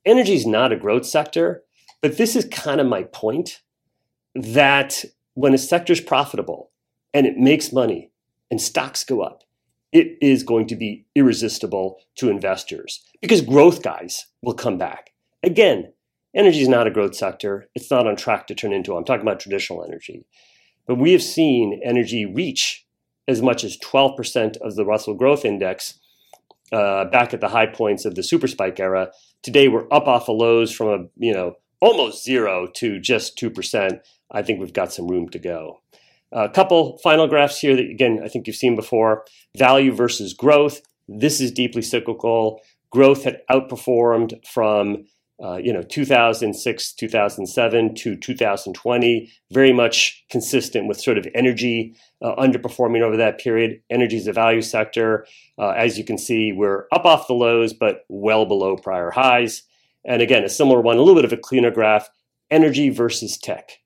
energy 0.06 0.36
is 0.36 0.46
not 0.46 0.72
a 0.72 0.78
growth 0.78 1.06
sector, 1.06 1.64
but 2.02 2.18
this 2.18 2.36
is 2.36 2.46
kind 2.46 2.80
of 2.80 2.88
my 2.88 3.04
point 3.04 3.62
that 4.36 5.04
when 5.34 5.54
a 5.54 5.58
sector 5.58 5.94
is 5.94 6.02
profitable 6.02 6.72
and 7.14 7.26
it 7.26 7.38
makes 7.38 7.74
money 7.74 8.12
and 8.52 8.62
stocks 8.62 9.04
go 9.04 9.22
up, 9.22 9.44
it 9.92 10.18
is 10.22 10.44
going 10.44 10.68
to 10.68 10.76
be 10.76 11.06
irresistible 11.16 11.98
to 12.16 12.30
investors 12.30 13.04
because 13.22 13.42
growth 13.42 13.82
guys 13.82 14.28
will 14.42 14.54
come 14.54 14.78
back. 14.78 15.12
Again, 15.42 15.92
energy 16.36 16.62
is 16.62 16.68
not 16.68 16.88
a 16.88 16.92
growth 16.92 17.16
sector. 17.16 17.68
It's 17.74 17.90
not 17.90 18.08
on 18.08 18.16
track 18.16 18.48
to 18.48 18.56
turn 18.56 18.74
into, 18.74 18.96
I'm 18.96 19.06
talking 19.06 19.24
about 19.24 19.40
traditional 19.40 19.84
energy. 19.84 20.26
But 20.86 20.96
we 20.96 21.12
have 21.12 21.24
seen 21.24 21.80
energy 21.84 22.26
reach 22.26 22.86
as 23.28 23.42
much 23.42 23.64
as 23.64 23.78
12% 23.78 24.58
of 24.58 24.76
the 24.76 24.86
Russell 24.86 25.14
Growth 25.16 25.46
Index 25.46 26.00
uh, 26.72 27.06
back 27.06 27.34
at 27.34 27.42
the 27.42 27.50
high 27.50 27.66
points 27.66 28.06
of 28.06 28.16
the 28.16 28.24
super 28.24 28.48
spike 28.48 28.80
era. 28.80 29.12
Today, 29.44 29.68
we're 29.68 29.88
up 29.92 30.08
off 30.08 30.26
the 30.26 30.32
lows 30.32 30.72
from 30.74 30.88
a 30.88 30.98
you 31.18 31.34
know 31.34 31.56
almost 31.82 32.24
zero 32.24 32.68
to 32.76 33.00
just 33.00 33.38
2%, 33.38 34.00
I 34.32 34.42
think 34.42 34.60
we've 34.60 34.74
got 34.74 34.94
some 34.94 35.08
room 35.08 35.30
to 35.30 35.40
go. 35.40 35.82
A 36.32 36.50
couple 36.50 36.98
final 37.00 37.28
graphs 37.28 37.60
here 37.60 37.76
that, 37.76 37.90
again, 37.90 38.22
I 38.24 38.28
think 38.28 38.46
you've 38.46 38.56
seen 38.56 38.76
before 38.76 39.26
value 39.58 39.92
versus 39.92 40.34
growth. 40.34 40.82
This 41.08 41.42
is 41.42 41.52
deeply 41.52 41.82
cyclical. 41.82 42.62
Growth 42.92 43.24
had 43.24 43.42
outperformed 43.50 44.46
from 44.46 45.06
uh, 45.42 45.56
you 45.56 45.72
know, 45.72 45.82
2006, 45.82 46.94
2007 46.94 47.96
to 47.96 48.16
2020, 48.18 49.32
very 49.52 49.72
much 49.72 50.26
consistent 50.30 50.88
with 50.88 51.00
sort 51.00 51.18
of 51.18 51.26
energy 51.34 51.96
uh, 52.22 52.36
underperforming 52.36 53.02
over 53.02 53.16
that 53.16 53.40
period. 53.40 53.82
Energy 53.90 54.18
is 54.18 54.28
a 54.28 54.34
value 54.34 54.62
sector. 54.62 55.26
Uh, 55.58 55.70
as 55.70 55.98
you 55.98 56.04
can 56.04 56.18
see, 56.18 56.52
we're 56.52 56.88
up 56.92 57.06
off 57.06 57.28
the 57.28 57.34
lows, 57.34 57.74
but 57.74 58.04
well 58.10 58.46
below 58.46 58.76
prior 58.76 59.12
highs. 59.12 59.64
And 60.10 60.22
again, 60.22 60.44
a 60.44 60.50
similar 60.50 60.82
one, 60.82 60.98
a 60.98 61.00
little 61.00 61.16
bit 61.16 61.24
of 61.24 61.32
a 61.32 61.38
cleaner 61.38 61.72
graph 61.72 62.10
energy 62.52 62.90
versus 62.90 63.38
tech. 63.38 63.80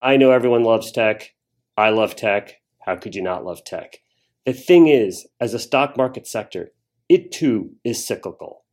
I 0.00 0.16
know 0.16 0.30
everyone 0.30 0.62
loves 0.62 0.92
tech. 0.92 1.34
I 1.76 1.90
love 1.90 2.14
tech. 2.14 2.60
How 2.82 2.94
could 2.94 3.16
you 3.16 3.22
not 3.22 3.44
love 3.44 3.64
tech? 3.64 3.98
The 4.44 4.52
thing 4.52 4.86
is, 4.86 5.26
as 5.40 5.52
a 5.52 5.58
stock 5.58 5.96
market 5.96 6.28
sector, 6.28 6.70
it 7.08 7.32
too 7.32 7.72
is 7.82 8.06
cyclical 8.06 8.66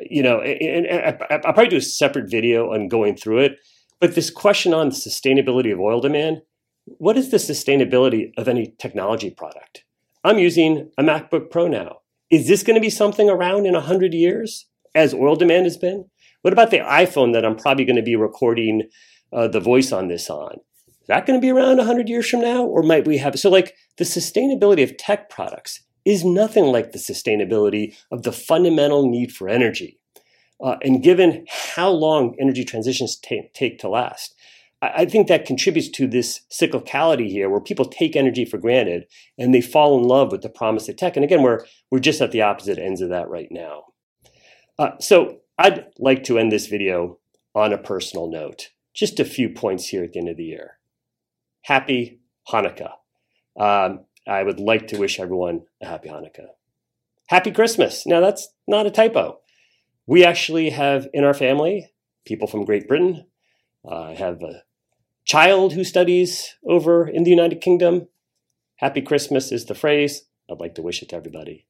you 0.00 0.22
know, 0.22 0.40
and, 0.40 0.86
I'll 1.30 1.40
probably 1.40 1.68
do 1.68 1.76
a 1.76 1.82
separate 1.82 2.30
video 2.30 2.72
on 2.72 2.88
going 2.88 3.16
through 3.16 3.40
it. 3.40 3.58
But 4.00 4.14
this 4.14 4.30
question 4.30 4.74
on 4.74 4.88
the 4.88 4.94
sustainability 4.94 5.72
of 5.72 5.80
oil 5.80 6.00
demand, 6.00 6.42
what 6.84 7.16
is 7.16 7.30
the 7.30 7.38
sustainability 7.38 8.32
of 8.36 8.48
any 8.48 8.74
technology 8.78 9.30
product? 9.30 9.84
I'm 10.22 10.38
using 10.38 10.90
a 10.98 11.02
MacBook 11.02 11.50
Pro 11.50 11.68
now. 11.68 11.98
Is 12.30 12.48
this 12.48 12.62
going 12.62 12.74
to 12.74 12.80
be 12.80 12.90
something 12.90 13.30
around 13.30 13.66
in 13.66 13.74
100 13.74 14.12
years 14.12 14.66
as 14.94 15.14
oil 15.14 15.36
demand 15.36 15.66
has 15.66 15.76
been? 15.76 16.06
What 16.42 16.52
about 16.52 16.70
the 16.70 16.78
iPhone 16.78 17.32
that 17.32 17.44
I'm 17.44 17.56
probably 17.56 17.84
going 17.84 17.96
to 17.96 18.02
be 18.02 18.16
recording 18.16 18.88
uh, 19.32 19.48
the 19.48 19.60
voice 19.60 19.92
on 19.92 20.08
this 20.08 20.28
on? 20.28 20.58
Is 20.88 21.08
that 21.08 21.26
going 21.26 21.38
to 21.38 21.44
be 21.44 21.50
around 21.50 21.78
100 21.78 22.08
years 22.08 22.28
from 22.28 22.40
now? 22.40 22.64
Or 22.64 22.82
might 22.82 23.06
we 23.06 23.18
have? 23.18 23.38
So, 23.38 23.50
like, 23.50 23.74
the 23.98 24.04
sustainability 24.04 24.82
of 24.82 24.96
tech 24.96 25.28
products 25.28 25.82
is 26.04 26.24
nothing 26.24 26.64
like 26.64 26.92
the 26.92 26.98
sustainability 26.98 27.96
of 28.10 28.22
the 28.22 28.32
fundamental 28.32 29.08
need 29.08 29.32
for 29.32 29.48
energy. 29.48 29.98
Uh, 30.62 30.76
and 30.82 31.02
given 31.02 31.46
how 31.74 31.90
long 31.90 32.36
energy 32.40 32.64
transitions 32.64 33.16
take, 33.16 33.52
take 33.54 33.78
to 33.78 33.88
last, 33.88 34.34
I, 34.80 34.92
I 34.96 35.04
think 35.06 35.28
that 35.28 35.46
contributes 35.46 35.88
to 35.90 36.06
this 36.06 36.40
cyclicality 36.50 37.28
here 37.28 37.50
where 37.50 37.60
people 37.60 37.86
take 37.86 38.16
energy 38.16 38.44
for 38.44 38.58
granted 38.58 39.04
and 39.38 39.54
they 39.54 39.60
fall 39.60 39.98
in 39.98 40.04
love 40.04 40.30
with 40.30 40.42
the 40.42 40.48
promise 40.48 40.88
of 40.88 40.96
tech. 40.96 41.16
And 41.16 41.24
again, 41.24 41.42
we're, 41.42 41.64
we're 41.90 41.98
just 41.98 42.20
at 42.20 42.32
the 42.32 42.42
opposite 42.42 42.78
ends 42.78 43.00
of 43.00 43.08
that 43.10 43.28
right 43.28 43.48
now. 43.50 43.84
Uh, 44.78 44.90
so 44.98 45.40
I'd 45.58 45.86
like 45.98 46.24
to 46.24 46.38
end 46.38 46.50
this 46.50 46.66
video 46.66 47.18
on 47.54 47.72
a 47.72 47.78
personal 47.78 48.30
note. 48.30 48.70
Just 48.92 49.20
a 49.20 49.24
few 49.24 49.48
points 49.48 49.88
here 49.88 50.04
at 50.04 50.12
the 50.12 50.18
end 50.18 50.28
of 50.28 50.36
the 50.36 50.44
year. 50.44 50.78
Happy 51.62 52.20
Hanukkah. 52.48 52.92
Um, 53.58 54.04
I 54.26 54.42
would 54.42 54.60
like 54.60 54.88
to 54.88 54.98
wish 54.98 55.20
everyone 55.20 55.62
a 55.80 55.86
happy 55.86 56.08
Hanukkah. 56.08 56.48
Happy 57.28 57.50
Christmas. 57.50 58.06
Now, 58.06 58.20
that's 58.20 58.48
not 58.66 58.86
a 58.86 58.90
typo. 58.90 59.40
We 60.06 60.24
actually 60.24 60.70
have 60.70 61.08
in 61.14 61.24
our 61.24 61.34
family 61.34 61.92
people 62.24 62.46
from 62.46 62.64
Great 62.64 62.88
Britain. 62.88 63.26
Uh, 63.84 64.02
I 64.02 64.14
have 64.14 64.42
a 64.42 64.62
child 65.24 65.72
who 65.72 65.84
studies 65.84 66.56
over 66.66 67.06
in 67.06 67.24
the 67.24 67.30
United 67.30 67.60
Kingdom. 67.60 68.08
Happy 68.76 69.00
Christmas 69.00 69.52
is 69.52 69.66
the 69.66 69.74
phrase. 69.74 70.24
I'd 70.50 70.60
like 70.60 70.74
to 70.74 70.82
wish 70.82 71.02
it 71.02 71.08
to 71.10 71.16
everybody. 71.16 71.66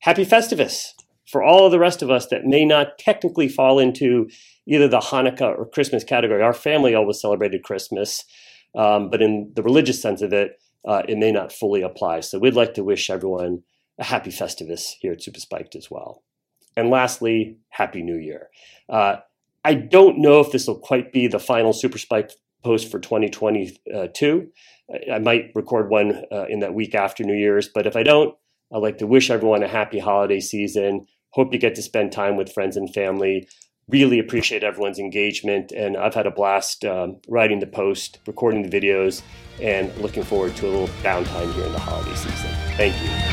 Happy 0.00 0.24
Festivus 0.24 0.94
for 1.28 1.42
all 1.42 1.66
of 1.66 1.72
the 1.72 1.78
rest 1.78 2.02
of 2.02 2.10
us 2.10 2.26
that 2.28 2.46
may 2.46 2.64
not 2.64 2.98
technically 2.98 3.48
fall 3.48 3.78
into 3.78 4.28
either 4.66 4.88
the 4.88 5.00
Hanukkah 5.00 5.58
or 5.58 5.66
Christmas 5.66 6.02
category. 6.02 6.42
Our 6.42 6.54
family 6.54 6.94
always 6.94 7.20
celebrated 7.20 7.62
Christmas, 7.62 8.24
um, 8.74 9.10
but 9.10 9.20
in 9.20 9.52
the 9.54 9.62
religious 9.62 10.00
sense 10.00 10.22
of 10.22 10.32
it, 10.32 10.60
uh, 10.86 11.02
it 11.08 11.18
may 11.18 11.30
not 11.30 11.52
fully 11.52 11.82
apply. 11.82 12.20
So 12.20 12.38
we'd 12.38 12.54
like 12.54 12.74
to 12.74 12.84
wish 12.84 13.10
everyone 13.10 13.62
a 13.98 14.04
happy 14.04 14.30
Festivus 14.30 14.94
here 15.00 15.12
at 15.12 15.22
Super 15.22 15.40
Spiked 15.40 15.74
as 15.74 15.90
well. 15.90 16.22
And 16.76 16.90
lastly, 16.90 17.58
Happy 17.70 18.02
New 18.02 18.16
Year. 18.16 18.48
Uh, 18.88 19.16
I 19.64 19.74
don't 19.74 20.18
know 20.18 20.40
if 20.40 20.52
this 20.52 20.66
will 20.66 20.78
quite 20.78 21.12
be 21.12 21.26
the 21.26 21.40
final 21.40 21.72
Super 21.72 21.98
Spiked 21.98 22.36
post 22.64 22.90
for 22.90 22.98
2022. 23.00 24.48
I 25.12 25.18
might 25.18 25.50
record 25.54 25.90
one 25.90 26.22
uh, 26.32 26.46
in 26.48 26.60
that 26.60 26.74
week 26.74 26.94
after 26.94 27.24
New 27.24 27.34
Year's, 27.34 27.68
but 27.68 27.86
if 27.86 27.96
I 27.96 28.02
don't, 28.02 28.34
I'd 28.72 28.78
like 28.78 28.98
to 28.98 29.06
wish 29.06 29.30
everyone 29.30 29.62
a 29.62 29.68
happy 29.68 29.98
holiday 29.98 30.40
season. 30.40 31.06
Hope 31.38 31.52
you 31.52 31.58
get 31.60 31.76
to 31.76 31.82
spend 31.82 32.10
time 32.10 32.36
with 32.36 32.52
friends 32.52 32.76
and 32.76 32.92
family 32.92 33.46
really 33.88 34.18
appreciate 34.18 34.64
everyone's 34.64 34.98
engagement. 34.98 35.70
And 35.70 35.96
I've 35.96 36.14
had 36.14 36.26
a 36.26 36.32
blast 36.32 36.84
um, 36.84 37.20
writing 37.28 37.60
the 37.60 37.66
post, 37.68 38.18
recording 38.26 38.68
the 38.68 38.80
videos, 38.80 39.22
and 39.62 39.96
looking 39.98 40.24
forward 40.24 40.56
to 40.56 40.66
a 40.66 40.70
little 40.70 40.88
downtime 41.04 41.52
here 41.54 41.64
in 41.64 41.72
the 41.72 41.78
holiday 41.78 42.14
season. 42.16 42.50
Thank 42.76 43.00
you. 43.00 43.27